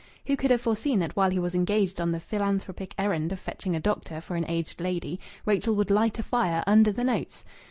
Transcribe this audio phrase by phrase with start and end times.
[0.25, 3.75] Who could have foreseen that while he was engaged on the philanthropic errand of fetching
[3.75, 7.45] a doctor for an aged lady Rachel would light a fire under the notes?...